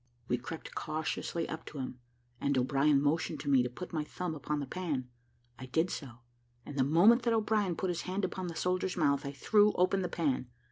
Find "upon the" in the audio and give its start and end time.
4.33-4.65, 8.25-8.55